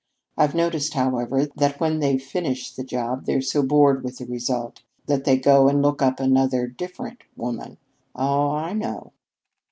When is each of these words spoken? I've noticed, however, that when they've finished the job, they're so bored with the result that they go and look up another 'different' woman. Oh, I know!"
I've 0.35 0.55
noticed, 0.55 0.95
however, 0.95 1.45
that 1.57 1.79
when 1.79 1.99
they've 1.99 2.19
finished 2.19 2.75
the 2.75 2.83
job, 2.83 3.27
they're 3.27 3.39
so 3.39 3.61
bored 3.61 4.03
with 4.03 4.17
the 4.17 4.25
result 4.25 4.81
that 5.05 5.25
they 5.25 5.37
go 5.37 5.69
and 5.69 5.83
look 5.83 6.01
up 6.01 6.19
another 6.19 6.65
'different' 6.65 7.21
woman. 7.37 7.77
Oh, 8.15 8.49
I 8.49 8.73
know!" 8.73 9.13